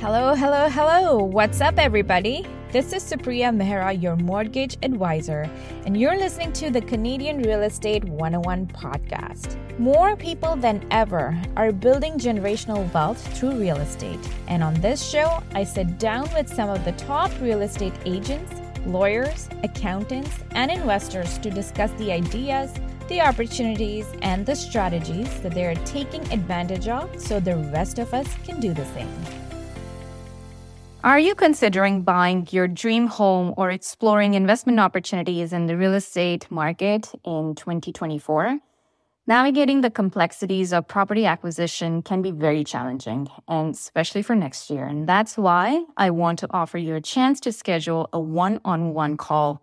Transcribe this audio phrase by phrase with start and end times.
[0.00, 1.16] Hello, hello, hello.
[1.16, 2.46] What's up, everybody?
[2.70, 5.50] This is Supriya Mehra, your mortgage advisor,
[5.86, 9.56] and you're listening to the Canadian Real Estate 101 podcast.
[9.76, 14.20] More people than ever are building generational wealth through real estate.
[14.46, 18.52] And on this show, I sit down with some of the top real estate agents,
[18.86, 22.72] lawyers, accountants, and investors to discuss the ideas
[23.08, 28.12] the opportunities and the strategies that they are taking advantage of so the rest of
[28.12, 29.47] us can do the same.
[31.04, 36.50] Are you considering buying your dream home or exploring investment opportunities in the real estate
[36.50, 38.58] market in 2024?
[39.28, 44.86] Navigating the complexities of property acquisition can be very challenging, and especially for next year.
[44.86, 48.92] And that's why I want to offer you a chance to schedule a one on
[48.92, 49.62] one call.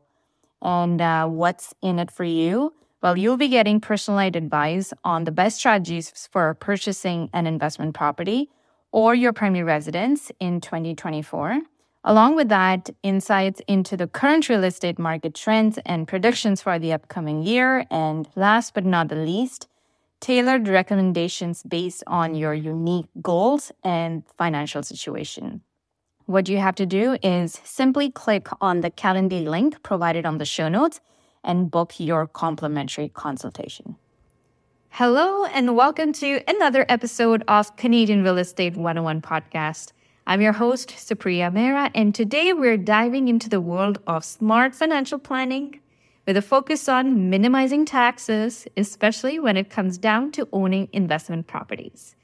[0.62, 2.74] And uh, what's in it for you?
[3.04, 8.50] Well, you'll be getting personalized advice on the best strategies for purchasing an investment property
[8.96, 11.60] or your primary residence in 2024.
[12.06, 16.94] Along with that, insights into the current real estate market trends and predictions for the
[16.94, 17.86] upcoming year.
[17.92, 19.68] And last but not the least,
[20.22, 25.60] tailored recommendations based on your unique goals and financial situation.
[26.26, 30.46] What you have to do is simply click on the calendar link provided on the
[30.46, 31.02] show notes
[31.44, 33.98] and book your complimentary consultation.
[34.98, 39.92] Hello, and welcome to another episode of Canadian Real Estate 101 podcast.
[40.26, 45.20] I'm your host, Supriya Mehra, and today we're diving into the world of smart financial
[45.20, 45.82] planning
[46.26, 52.16] with a focus on minimizing taxes, especially when it comes down to owning investment properties.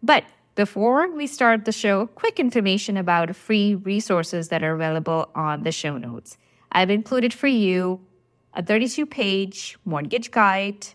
[0.00, 0.22] But
[0.54, 5.72] before we start the show, quick information about free resources that are available on the
[5.72, 6.38] show notes.
[6.70, 8.00] I've included for you
[8.54, 10.86] a 32 page mortgage guide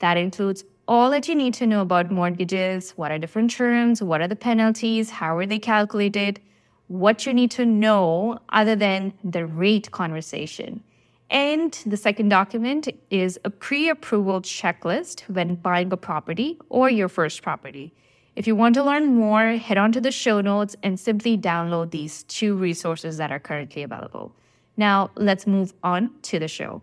[0.00, 4.20] that includes all that you need to know about mortgages what are different terms, what
[4.20, 6.40] are the penalties, how are they calculated,
[6.88, 10.82] what you need to know other than the rate conversation.
[11.30, 17.08] And the second document is a pre approval checklist when buying a property or your
[17.08, 17.94] first property.
[18.36, 21.92] If you want to learn more, head on to the show notes and simply download
[21.92, 24.34] these two resources that are currently available.
[24.76, 26.82] Now, let's move on to the show.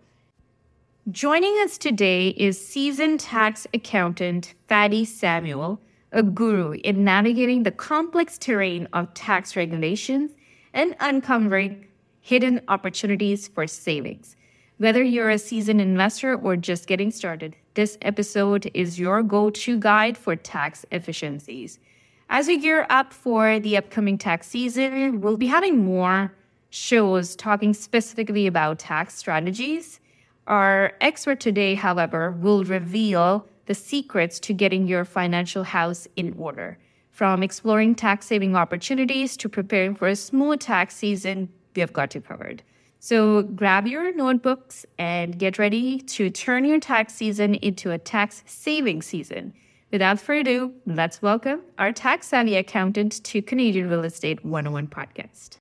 [1.09, 5.81] Joining us today is seasoned tax accountant Fady Samuel,
[6.11, 10.29] a guru in navigating the complex terrain of tax regulations
[10.75, 11.87] and uncovering
[12.19, 14.35] hidden opportunities for savings.
[14.77, 19.79] Whether you're a seasoned investor or just getting started, this episode is your go to
[19.79, 21.79] guide for tax efficiencies.
[22.29, 26.31] As we gear up for the upcoming tax season, we'll be having more
[26.69, 29.99] shows talking specifically about tax strategies
[30.51, 36.77] our expert today, however, will reveal the secrets to getting your financial house in order.
[37.09, 42.13] From exploring tax saving opportunities to preparing for a smooth tax season, we have got
[42.13, 42.63] you covered.
[42.99, 48.43] So grab your notebooks and get ready to turn your tax season into a tax
[48.45, 49.53] saving season.
[49.89, 55.60] Without further ado, let's welcome our tax savvy accountant to Canadian Real Estate 101 podcast.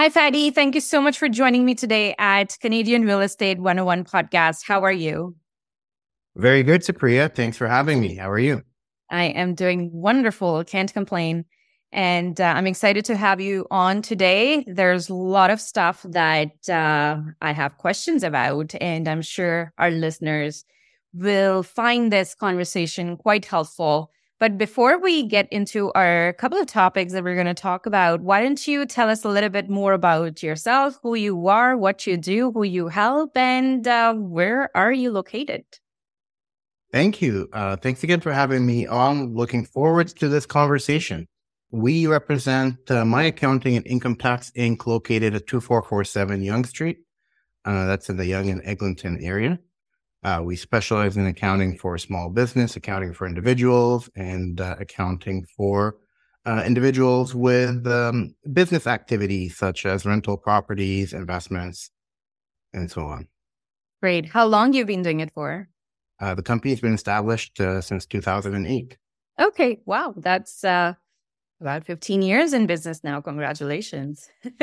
[0.00, 0.50] Hi, Fady.
[0.54, 4.62] Thank you so much for joining me today at Canadian Real Estate 101 podcast.
[4.66, 5.36] How are you?
[6.36, 7.34] Very good, Supriya.
[7.34, 8.14] Thanks for having me.
[8.14, 8.62] How are you?
[9.10, 10.64] I am doing wonderful.
[10.64, 11.44] Can't complain.
[11.92, 14.64] And uh, I'm excited to have you on today.
[14.66, 19.90] There's a lot of stuff that uh, I have questions about, and I'm sure our
[19.90, 20.64] listeners
[21.12, 24.10] will find this conversation quite helpful.
[24.40, 28.22] But before we get into our couple of topics that we're going to talk about,
[28.22, 32.06] why don't you tell us a little bit more about yourself, who you are, what
[32.06, 35.64] you do, who you help, and uh, where are you located?
[36.90, 37.50] Thank you.
[37.52, 39.34] Uh, thanks again for having me on.
[39.34, 41.28] Looking forward to this conversation.
[41.70, 44.86] We represent uh, my accounting and income tax Inc.
[44.86, 46.98] located at 2447 Yonge Street.
[47.66, 49.60] Uh, that's in the Yonge and Eglinton area.
[50.22, 55.96] Uh, we specialize in accounting for small business, accounting for individuals, and uh, accounting for
[56.46, 61.90] uh, individuals with um, business activities such as rental properties, investments,
[62.72, 63.28] and so on.
[64.02, 64.26] Great.
[64.26, 65.68] How long you've been doing it for?
[66.20, 68.96] Uh, the company's been established uh, since 2008.
[69.40, 69.80] Okay.
[69.86, 70.14] Wow.
[70.16, 70.94] That's uh,
[71.60, 73.20] about 15 years in business now.
[73.20, 74.28] Congratulations.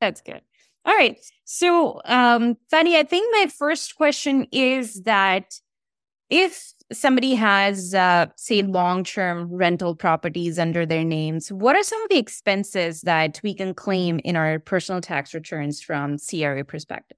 [0.00, 0.42] That's good.
[0.84, 1.18] All right.
[1.44, 5.54] So, um, Fady, I think my first question is that
[6.30, 12.02] if somebody has, uh, say, long term rental properties under their names, what are some
[12.02, 17.16] of the expenses that we can claim in our personal tax returns from CRA perspective?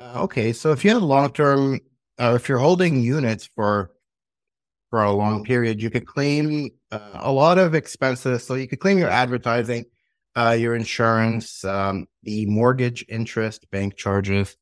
[0.00, 0.52] Uh, okay.
[0.52, 1.80] So, if you have long term,
[2.18, 3.92] or if you're holding units for
[4.90, 8.44] for a long period, you could claim uh, a lot of expenses.
[8.44, 9.84] So you could claim your advertising,
[10.38, 14.56] uh, your insurance, um, the mortgage interest, bank charges,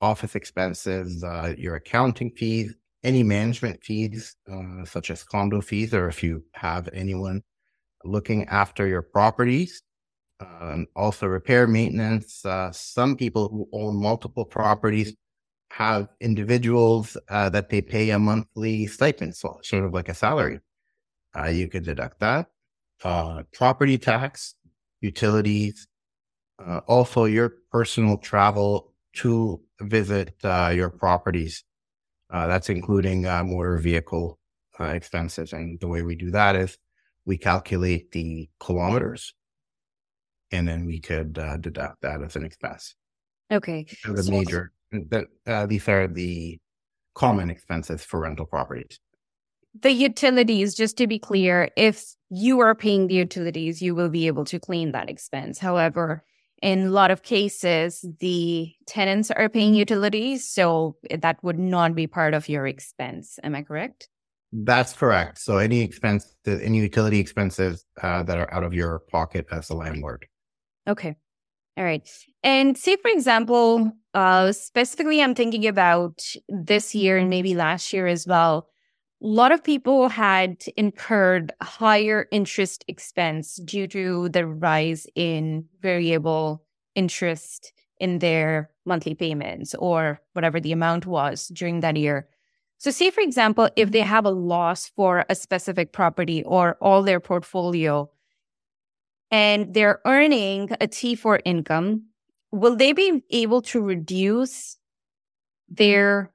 [0.00, 2.74] office expenses, uh, your accounting fees,
[3.04, 7.40] any management fees, uh, such as condo fees, or if you have anyone
[8.04, 9.80] looking after your properties.
[10.40, 12.44] Um, also, repair maintenance.
[12.44, 15.14] Uh, some people who own multiple properties
[15.70, 20.58] have individuals uh, that they pay a monthly stipend, so sort of like a salary.
[21.38, 22.48] Uh, you could deduct that.
[23.04, 24.56] Uh, property tax,
[25.00, 25.88] utilities,
[26.64, 31.64] uh, also your personal travel to visit uh, your properties.
[32.30, 34.38] Uh, that's including motor vehicle
[34.80, 35.52] expenses.
[35.52, 36.76] And the way we do that is
[37.24, 39.32] we calculate the kilometers
[40.50, 42.94] and then we could deduct that as an expense.
[43.52, 43.86] Okay.
[44.04, 44.72] The so major
[45.46, 46.58] uh, these are the
[47.14, 49.00] common expenses for rental properties.
[49.82, 54.26] The utilities, just to be clear, if you are paying the utilities, you will be
[54.26, 55.58] able to claim that expense.
[55.58, 56.24] However,
[56.62, 62.06] in a lot of cases, the tenants are paying utilities, so that would not be
[62.06, 63.38] part of your expense.
[63.42, 64.08] Am I correct?
[64.52, 65.38] That's correct.
[65.38, 69.74] So any expense, any utility expenses uh, that are out of your pocket as a
[69.74, 70.26] landlord.
[70.88, 71.16] Okay.
[71.76, 72.08] All right.
[72.42, 78.06] And say, for example, uh, specifically, I'm thinking about this year and maybe last year
[78.06, 78.68] as well.
[79.22, 86.62] A lot of people had incurred higher interest expense due to the rise in variable
[86.94, 92.28] interest in their monthly payments or whatever the amount was during that year.
[92.78, 97.02] So, say, for example, if they have a loss for a specific property or all
[97.02, 98.10] their portfolio
[99.30, 102.04] and they're earning a T4 income,
[102.52, 104.76] will they be able to reduce
[105.70, 106.30] their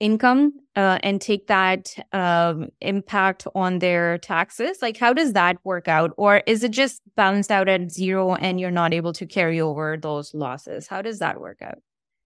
[0.00, 4.78] income uh, and take that um, impact on their taxes?
[4.82, 6.12] Like, how does that work out?
[6.16, 9.96] Or is it just balanced out at zero and you're not able to carry over
[9.96, 10.88] those losses?
[10.88, 11.78] How does that work out?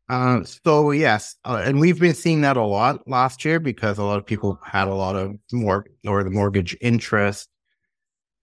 [0.08, 4.04] Uh, so yes, uh, and we've been seeing that a lot last year because a
[4.04, 7.48] lot of people had a lot of more or the mortgage interest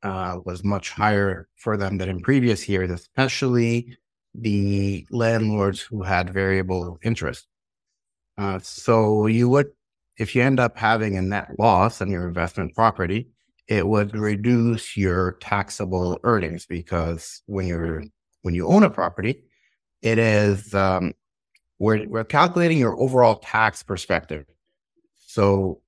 [0.01, 3.95] uh, was much higher for them than in previous years, especially
[4.33, 7.47] the landlords who had variable interest.
[8.41, 9.67] Uh, so you would,
[10.17, 13.27] if you end up having a net loss on your investment property,
[13.67, 18.03] it would reduce your taxable earnings because when you're
[18.41, 19.43] when you own a property,
[20.01, 21.13] it is um,
[21.77, 24.45] we're we're calculating your overall tax perspective.
[25.27, 25.81] So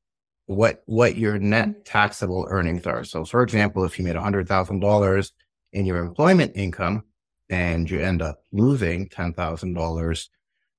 [0.46, 3.04] what what your net taxable earnings are.
[3.04, 5.32] So, for example, if you made hundred thousand dollars
[5.72, 7.04] in your employment income,
[7.50, 10.28] and you end up losing $10,000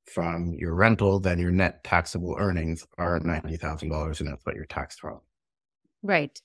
[0.06, 5.00] from your rental, then your net taxable earnings are $90,000 and that's what you're taxed
[5.00, 5.20] from.
[6.02, 6.40] Right.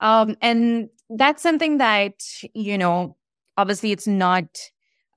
[0.00, 2.14] Um, and that's something that,
[2.54, 3.16] you know,
[3.56, 4.46] obviously it's not,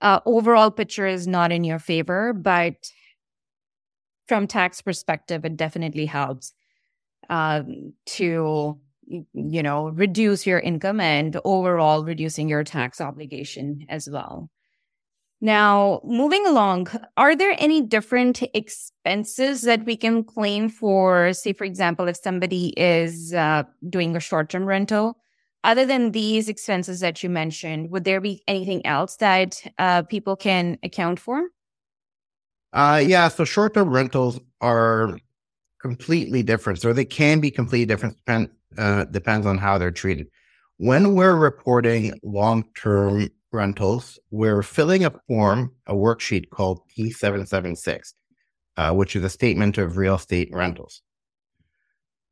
[0.01, 2.75] uh, overall picture is not in your favor, but
[4.27, 6.53] from tax perspective, it definitely helps
[7.29, 14.49] um, to you know reduce your income and overall reducing your tax obligation as well
[15.45, 16.87] now, moving along,
[17.17, 22.73] are there any different expenses that we can claim for, say, for example, if somebody
[22.75, 25.19] is uh, doing a short term rental?
[25.63, 30.35] Other than these expenses that you mentioned, would there be anything else that uh, people
[30.35, 31.43] can account for?
[32.73, 35.15] Uh, yeah, so short term rentals are
[35.79, 36.81] completely different.
[36.81, 38.49] So they can be completely different, depend,
[38.79, 40.25] uh, depends on how they're treated.
[40.77, 48.13] When we're reporting long term rentals, we're filling a form, a worksheet called T776,
[48.77, 51.01] uh, which is a statement of real estate rentals.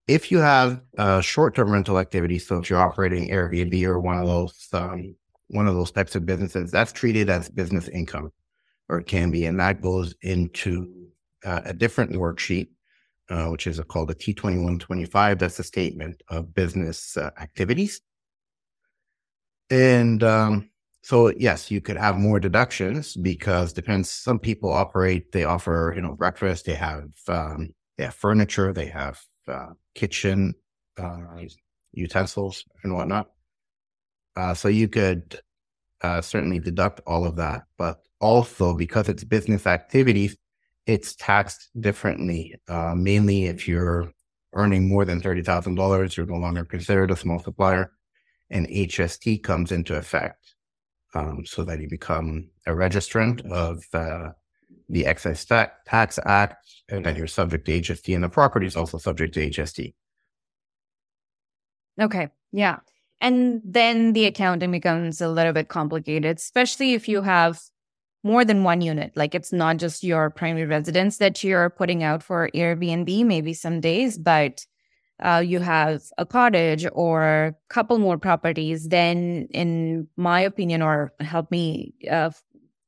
[0.07, 0.81] If you have
[1.21, 5.15] short-term rental activity, so if you're operating Airbnb or one of those um,
[5.47, 8.31] one of those types of businesses, that's treated as business income,
[8.89, 11.03] or it can be, and that goes into
[11.45, 12.69] uh, a different worksheet,
[13.29, 15.39] uh, which is called a T2125.
[15.39, 18.01] That's a statement of business uh, activities.
[19.69, 20.69] And um,
[21.03, 24.09] so yes, you could have more deductions because depends.
[24.09, 28.85] Some people operate, they offer, you know, breakfast, they have, um, they have furniture, they
[28.85, 29.19] have,
[29.49, 30.55] uh, kitchen,
[30.97, 31.17] uh,
[31.91, 33.31] utensils and whatnot.
[34.37, 35.41] Uh, so you could,
[36.01, 40.37] uh, certainly deduct all of that, but also because it's business activities,
[40.87, 42.55] it's taxed differently.
[42.69, 44.09] Uh, mainly if you're
[44.53, 47.91] earning more than $30,000, you're no longer considered a small supplier
[48.49, 50.55] and HST comes into effect
[51.13, 54.31] um, so that you become a registrant of uh,
[54.89, 58.97] the Excise Tax Act, and then you're subject to HST, and the property is also
[58.97, 59.93] subject to HST.
[62.01, 62.29] Okay.
[62.51, 62.79] Yeah.
[63.21, 67.61] And then the accounting becomes a little bit complicated, especially if you have
[68.23, 69.11] more than one unit.
[69.15, 73.79] Like it's not just your primary residence that you're putting out for Airbnb, maybe some
[73.79, 74.65] days, but
[75.23, 81.13] uh, you have a cottage or a couple more properties, then, in my opinion, or
[81.21, 82.29] help me, uh,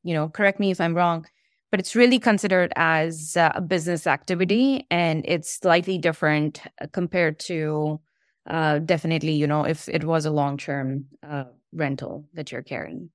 [0.04, 1.26] you know, correct me if I'm wrong,
[1.72, 8.00] but it's really considered as a business activity and it's slightly different uh, compared to
[8.48, 13.10] uh, definitely, you know, if it was a long term uh, rental that you're carrying.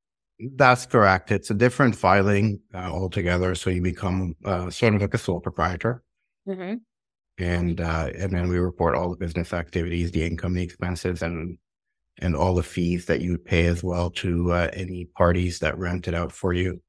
[0.56, 1.30] That's correct.
[1.30, 3.54] It's a different filing uh, altogether.
[3.54, 6.02] So you become uh, sort of like a sole proprietor.
[6.48, 6.76] Mm-hmm.
[7.38, 11.56] And uh, and then we report all the business activities, the income, the expenses, and
[12.18, 16.06] and all the fees that you pay as well to uh, any parties that rent
[16.06, 16.80] it out for you.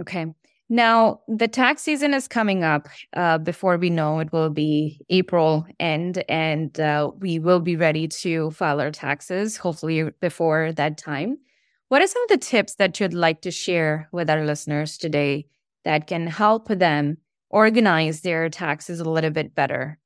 [0.00, 0.26] Okay.
[0.70, 2.88] Now, the tax season is coming up.
[3.14, 8.08] Uh, before we know, it will be April end, and uh, we will be ready
[8.08, 11.36] to file our taxes, hopefully before that time.
[11.88, 15.46] What are some of the tips that you'd like to share with our listeners today
[15.84, 17.18] that can help them
[17.54, 19.98] organize their taxes a little bit better?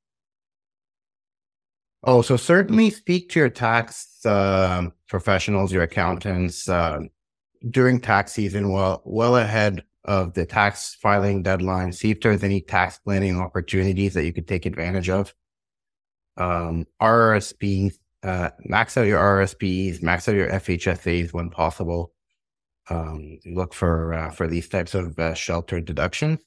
[2.03, 6.99] Oh, so certainly speak to your tax uh, professionals, your accountants uh,
[7.71, 12.61] during tax season, well, well ahead of the tax filing deadline, see if there's any
[12.61, 15.33] tax planning opportunities that you could take advantage of.
[16.37, 16.85] Um,
[18.21, 22.13] uh, max out your RSPs, max out your FHSAs when possible.
[22.89, 26.39] Um, look for uh, for these types of uh, shelter deductions.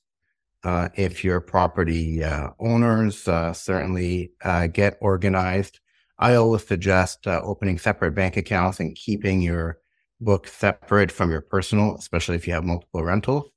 [0.65, 4.33] Uh, if your property uh, owners uh, certainly
[4.73, 5.81] get organized,
[6.19, 9.79] I always suggest opening separate bank accounts and keeping your
[10.21, 13.51] book separate from your personal, especially if you have multiple rentals.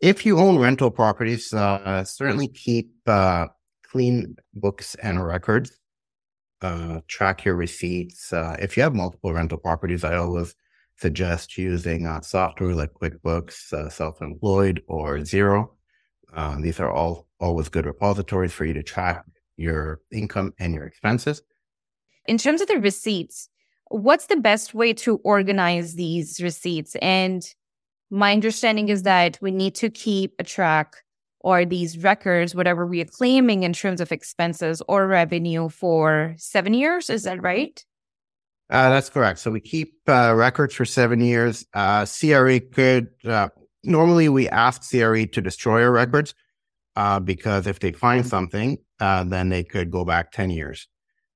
[0.00, 3.46] If you own rental properties, uh, certainly keep uh,
[3.82, 5.78] clean books and records.
[6.60, 8.32] Uh, track your receipts.
[8.32, 10.54] Uh, if you have multiple rental properties, I always
[10.98, 15.18] suggest using uh, software like QuickBooks, uh, Self-Employed, or
[16.34, 16.62] Xero.
[16.62, 19.24] these are all always good repositories for you to track
[19.56, 21.42] your income and your expenses.
[22.26, 23.48] In terms of the receipts,
[23.88, 26.96] what's the best way to organize these receipts?
[26.96, 27.46] And
[28.10, 30.96] my understanding is that we need to keep a track
[31.40, 36.74] or these records, whatever we are claiming in terms of expenses or revenue for seven
[36.74, 37.08] years.
[37.08, 37.84] Is that right?
[38.68, 39.38] Uh, that's correct.
[39.38, 41.64] So we keep uh, records for seven years.
[41.72, 43.48] Uh, CRA could, uh,
[43.86, 46.34] normally we ask CRA to destroy our records
[46.96, 48.28] uh, because if they find mm-hmm.
[48.28, 50.88] something, uh, then they could go back 10 years.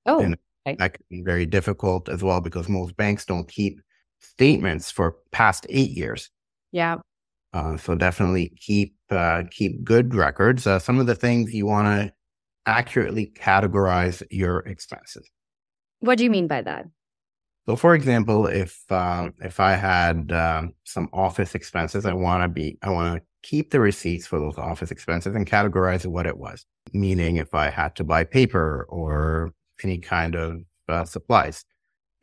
[0.07, 0.21] Oh.
[0.21, 3.81] And that can be very difficult as well because most banks don't keep
[4.19, 6.31] statements for past eight years.
[6.73, 6.99] Yeah.
[7.53, 10.67] Uh, so definitely keep uh, keep good records.
[10.67, 12.13] Uh, some of the things you want to
[12.67, 15.29] accurately categorize your expenses.
[15.99, 16.87] What do you mean by that?
[17.67, 22.49] So, for example, if um, if I had um, some office expenses, I want to
[22.49, 26.39] be I want to keep the receipts for those office expenses and categorize what it
[26.39, 26.65] was.
[26.93, 29.53] Meaning, if I had to buy paper or
[29.85, 31.65] any kind of uh, supplies,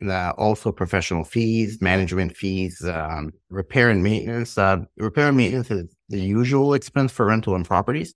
[0.06, 4.58] uh, also professional fees, management fees, um, repair and maintenance.
[4.58, 8.14] Uh, repair and maintenance is the usual expense for rental and properties.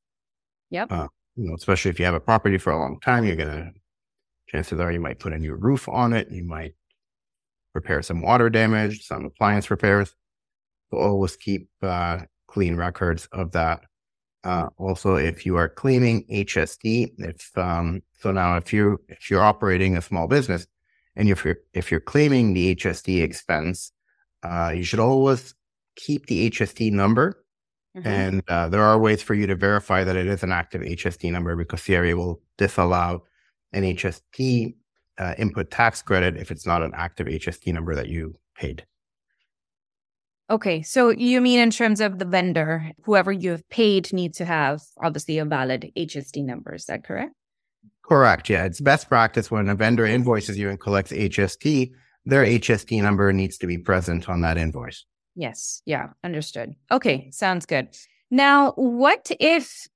[0.71, 0.93] Yep.
[0.93, 3.71] Uh, you know, especially if you have a property for a long time, you're gonna.
[4.49, 6.31] Chances are you might put a new roof on it.
[6.31, 6.75] You might
[7.75, 10.15] repair some water damage, some appliance repairs.
[10.91, 13.83] So always keep uh, clean records of that.
[14.45, 19.43] Uh, also, if you are claiming HST, if um, so now if you if you're
[19.43, 20.67] operating a small business,
[21.15, 23.93] and if you're if you're claiming the HST expense,
[24.43, 25.55] uh, you should always
[25.97, 27.45] keep the HST number.
[27.97, 28.09] Mm-hmm.
[28.09, 31.31] And uh, there are ways for you to verify that it is an active HST
[31.31, 33.25] number because CRA will disallow
[33.73, 34.75] an HST
[35.19, 38.85] uh, input tax credit if it's not an active HST number that you paid.
[40.51, 44.45] Okay, so you mean in terms of the vendor, whoever you have paid needs to
[44.45, 46.75] have obviously a valid HST number.
[46.75, 47.33] Is that correct?
[48.03, 48.51] Correct.
[48.51, 48.65] Yeah.
[48.65, 51.93] It's best practice when a vendor invoices you and collects HST,
[52.27, 55.05] their HST number needs to be present on that invoice.
[55.35, 55.81] Yes.
[55.87, 56.09] Yeah.
[56.23, 56.75] Understood.
[56.91, 57.31] Okay.
[57.31, 57.97] Sounds good.
[58.31, 59.87] Now, what if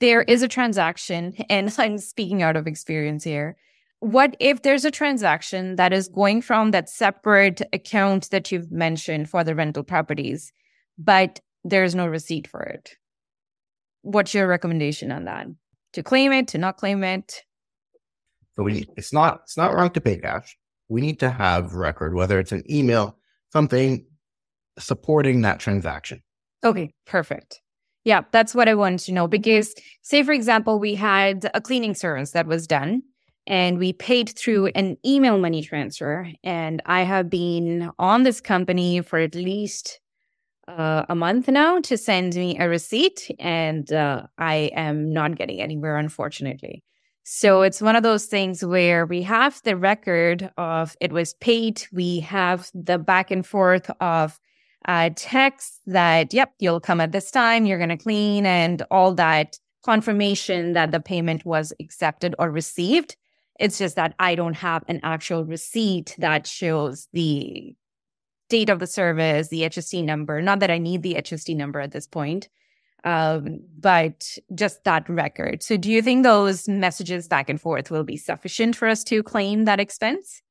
[0.00, 3.56] there is a transaction, and I'm speaking out of experience here.
[4.04, 9.30] What if there's a transaction that is going from that separate account that you've mentioned
[9.30, 10.52] for the rental properties,
[10.98, 12.90] but there's no receipt for it?
[14.02, 15.46] What's your recommendation on that?
[15.94, 17.42] to claim it, to not claim it.
[18.54, 20.56] So we it's not it's not wrong to pay cash.
[20.88, 23.16] We need to have record, whether it's an email,
[23.52, 24.04] something
[24.78, 26.22] supporting that transaction.
[26.62, 27.60] Okay, perfect.
[28.04, 29.26] Yeah, that's what I wanted to know.
[29.26, 33.02] Because say for example, we had a cleaning service that was done
[33.46, 36.28] and we paid through an email money transfer.
[36.42, 40.00] And I have been on this company for at least
[40.66, 45.60] uh, a month now to send me a receipt, and uh, I am not getting
[45.60, 46.82] anywhere, unfortunately.
[47.22, 51.82] So it's one of those things where we have the record of it was paid.
[51.92, 54.38] We have the back and forth of
[54.86, 59.14] uh, text that, yep, you'll come at this time, you're going to clean, and all
[59.14, 63.16] that confirmation that the payment was accepted or received.
[63.58, 67.74] It's just that I don't have an actual receipt that shows the
[68.48, 70.42] date of the service, the HST number.
[70.42, 72.48] Not that I need the HST number at this point,
[73.04, 75.62] um, but just that record.
[75.62, 79.22] So, do you think those messages back and forth will be sufficient for us to
[79.22, 80.42] claim that expense?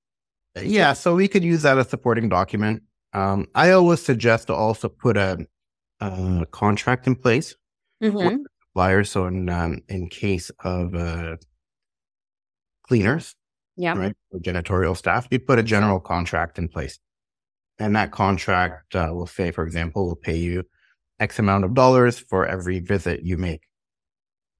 [0.62, 2.84] Yeah, so we could use that as a supporting document.
[3.14, 5.46] Um, I always suggest to also put a,
[6.00, 7.56] a contract in place
[8.02, 8.44] mm-hmm.
[8.62, 9.12] suppliers.
[9.12, 11.38] So, in um, in case of uh,
[12.94, 13.36] cleaners,
[13.76, 17.00] yeah, right, janitorial staff, you put a general contract in place,
[17.80, 20.64] and that contract uh, will say, for example, will pay you
[21.20, 23.64] X amount of dollars for every visit you make.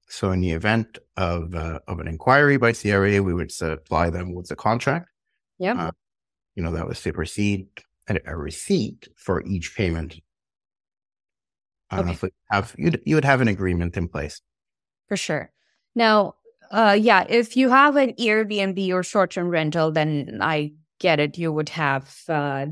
[0.08, 4.34] So, in the event of uh, of an inquiry by CRA, we would supply them
[4.34, 5.08] with the contract.
[5.60, 5.90] Yeah, uh,
[6.56, 7.68] you know that would supersede
[8.08, 10.16] a, a receipt for each payment.
[11.92, 12.14] Okay.
[12.14, 14.42] So have you'd you would have an agreement in place
[15.08, 15.52] for sure.
[15.94, 16.34] Now,
[16.74, 21.38] uh, yeah, if you have an Airbnb or short term rental, then I get it.
[21.38, 22.66] You would have uh,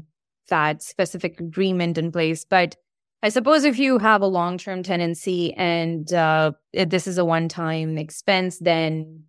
[0.49, 2.45] that specific agreement in place.
[2.45, 2.75] But
[3.23, 7.49] I suppose if you have a long term tenancy and uh, this is a one
[7.49, 9.23] time expense, then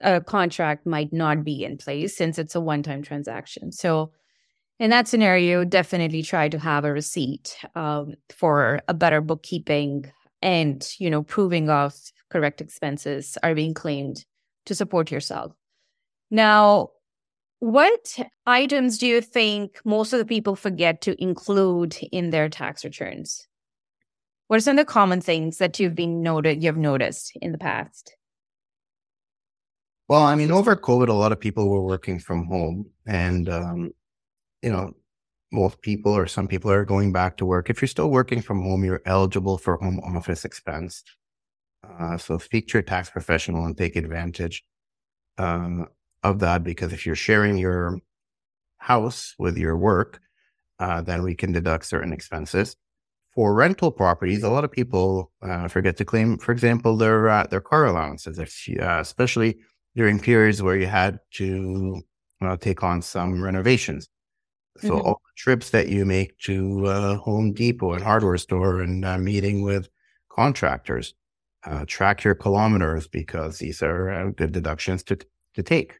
[0.00, 3.72] a contract might not be in place since it's a one time transaction.
[3.72, 4.12] So,
[4.78, 10.12] in that scenario, definitely try to have a receipt um, for a better bookkeeping
[10.42, 11.94] and you know proving of
[12.30, 14.24] correct expenses are being claimed
[14.66, 15.52] to support yourself.
[16.30, 16.90] Now,
[17.60, 22.84] what items do you think most of the people forget to include in their tax
[22.84, 23.48] returns?
[24.46, 27.58] What are some of the common things that you've been noted you've noticed in the
[27.58, 28.14] past?
[30.08, 33.90] Well, I mean, over COVID, a lot of people were working from home, and um,
[34.62, 34.94] you know,
[35.50, 37.70] most people or some people are going back to work.
[37.70, 41.02] If you're still working from home, you're eligible for home office expense.
[41.88, 44.64] Uh, so speak to your tax professional and take advantage
[45.38, 45.84] uh,
[46.22, 47.98] of that because if you're sharing your
[48.78, 50.20] house with your work,
[50.78, 52.76] uh, then we can deduct certain expenses.
[53.34, 57.46] For rental properties, a lot of people uh, forget to claim, for example, their uh,
[57.46, 59.58] their car allowances, if uh, especially
[59.94, 62.02] during periods where you had to
[62.60, 64.08] take on some renovations.
[64.80, 65.06] So mm-hmm.
[65.06, 69.18] all the trips that you make to uh, Home Depot and hardware store and uh,
[69.18, 69.88] meeting with
[70.30, 71.14] contractors,
[71.64, 75.18] uh, track your kilometers because these are uh, good deductions to
[75.54, 75.98] to take.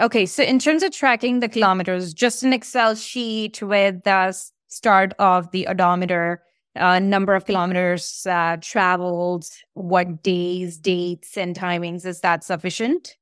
[0.00, 5.12] Okay, so in terms of tracking the kilometers, just an Excel sheet with the start
[5.20, 6.42] of the odometer,
[6.74, 13.16] uh, number of kilometers uh, traveled, what days, dates, and timings is that sufficient?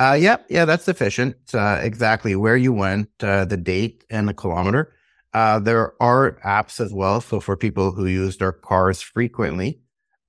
[0.00, 1.36] Uh, yeah, yeah, that's sufficient.
[1.52, 4.94] Uh, exactly where you went, uh, the date, and the kilometer.
[5.34, 7.20] Uh, there are apps as well.
[7.20, 9.82] So for people who use their cars frequently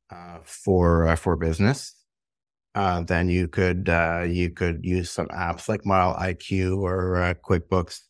[0.09, 1.95] uh, for uh, for business,
[2.75, 3.87] then you could
[4.29, 8.01] you could use some apps like Mile IQ or QuickBooks.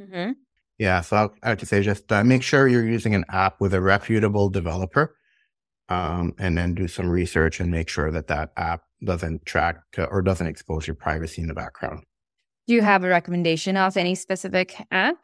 [0.00, 0.32] Mm-hmm.
[0.78, 4.50] Yeah, so I would say just make sure you're using an app with a reputable
[4.50, 5.14] developer,
[5.88, 10.22] um, and then do some research and make sure that that app doesn't track or
[10.22, 12.04] doesn't expose your privacy in the background.
[12.66, 15.16] Do you have a recommendation of any specific app?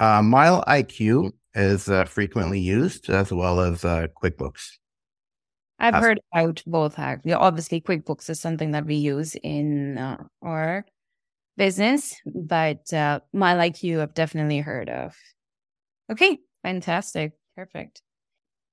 [0.00, 4.78] Uh, Mile IQ is uh, frequently used as well as uh, QuickBooks.
[5.80, 6.98] I've as- heard about both.
[6.98, 10.84] Obviously, QuickBooks is something that we use in uh, our
[11.56, 15.16] business, but uh, Mile IQ I've definitely heard of.
[16.10, 17.32] Okay, fantastic.
[17.56, 18.02] Perfect.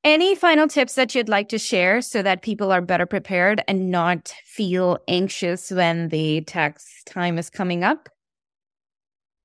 [0.05, 3.89] Any final tips that you'd like to share so that people are better prepared and
[3.89, 8.07] not feel anxious when the tax time is coming up?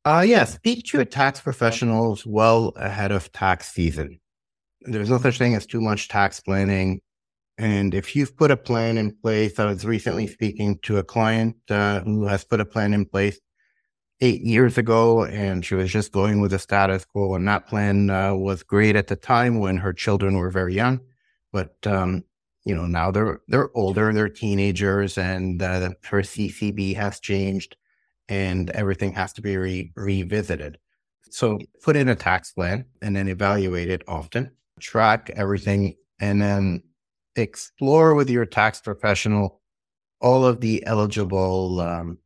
[0.05, 4.21] Uh, yeah, speak to your tax professionals well ahead of tax season.
[4.83, 7.01] There's no such thing as too much tax planning.
[7.57, 11.57] And if you've put a plan in place, I was recently speaking to a client
[11.71, 13.41] uh, who has put a plan in place
[14.21, 17.35] eight years ago, and she was just going with the status quo.
[17.35, 21.01] And that plan uh, was great at the time when her children were very young,
[21.53, 22.25] but um,
[22.65, 27.77] you know now they're they're older, they're teenagers, and uh, her CCB has changed,
[28.29, 30.79] and everything has to be re- revisited.
[31.31, 34.51] So put in a tax plan and then evaluate it often.
[34.81, 36.83] Track everything, and then
[37.37, 39.61] explore with your tax professional
[40.21, 42.19] all of the eligible um,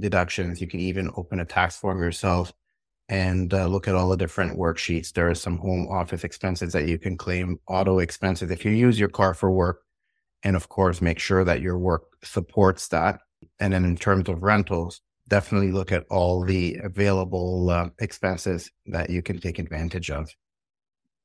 [0.00, 0.60] deductions.
[0.60, 2.52] You can even open a tax form yourself
[3.08, 5.12] and uh, look at all the different worksheets.
[5.12, 8.98] There are some home office expenses that you can claim, auto expenses if you use
[8.98, 9.82] your car for work.
[10.42, 13.20] And of course, make sure that your work supports that.
[13.58, 19.10] And then in terms of rentals, definitely look at all the available uh, expenses that
[19.10, 20.30] you can take advantage of.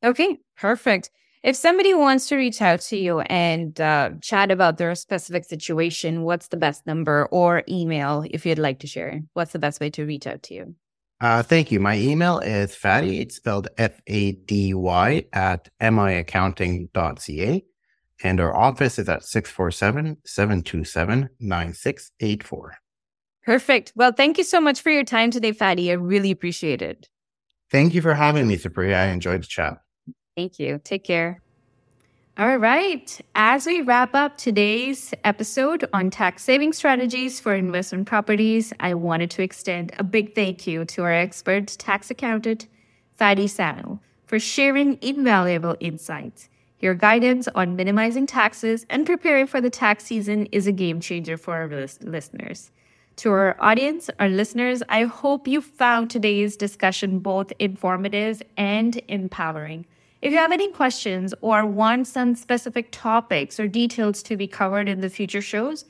[0.04, 1.12] Okay, perfect.
[1.44, 6.24] If somebody wants to reach out to you and uh, chat about their specific situation,
[6.24, 9.22] what's the best number or email if you'd like to share?
[9.34, 10.76] What's the best way to reach out to you?
[11.20, 11.82] Uh, thank you.
[11.82, 13.20] My email is Fady.
[13.20, 17.66] It's spelled F A D Y at miaccounting.ca.
[18.24, 22.78] And our office is at 647 727 9684.
[23.44, 23.92] Perfect.
[23.98, 25.90] Well, thank you so much for your time today, Fady.
[25.90, 27.10] I really appreciate it.
[27.70, 28.96] Thank you for having me, Supriya.
[28.96, 29.83] I enjoyed the chat.
[30.36, 30.80] Thank you.
[30.84, 31.42] Take care.
[32.36, 33.22] All right.
[33.36, 39.30] As we wrap up today's episode on tax saving strategies for investment properties, I wanted
[39.32, 42.68] to extend a big thank you to our expert tax accountant,
[43.20, 46.50] Fady Sano, for sharing invaluable insights.
[46.80, 51.38] Your guidance on minimizing taxes and preparing for the tax season is a game changer
[51.38, 51.68] for our
[52.02, 52.72] listeners.
[53.18, 59.86] To our audience, our listeners, I hope you found today's discussion both informative and empowering.
[60.24, 64.88] If you have any questions or want some specific topics or details to be covered
[64.88, 65.84] in the future shows,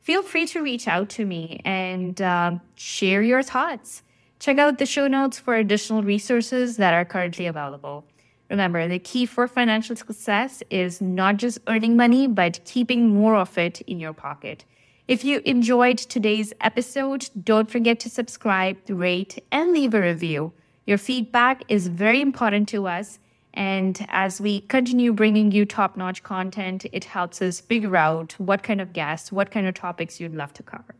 [0.00, 4.02] feel free to reach out to me and uh, share your thoughts.
[4.38, 8.06] Check out the show notes for additional resources that are currently available.
[8.48, 13.58] Remember, the key for financial success is not just earning money, but keeping more of
[13.58, 14.64] it in your pocket.
[15.08, 20.54] If you enjoyed today's episode, don't forget to subscribe, rate, and leave a review.
[20.86, 23.18] Your feedback is very important to us
[23.54, 28.62] and as we continue bringing you top notch content, it helps us figure out what
[28.64, 30.96] kind of guests, what kind of topics you'd love to cover.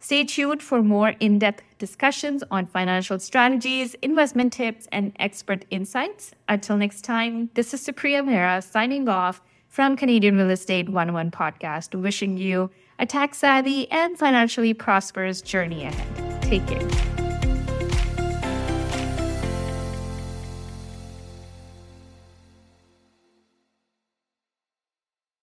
[0.00, 6.34] Stay tuned for more in depth discussions on financial strategies, investment tips, and expert insights.
[6.48, 11.98] Until next time, this is Supriya Mehra signing off from Canadian Real Estate 101 podcast,
[12.00, 16.42] wishing you a tax savvy and financially prosperous journey ahead.
[16.42, 17.13] Take care.